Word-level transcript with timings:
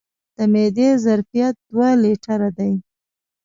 د 0.35 0.37
معدې 0.51 0.89
ظرفیت 1.05 1.55
دوه 1.69 1.89
لیټره 2.03 2.49
دی. 2.57 2.73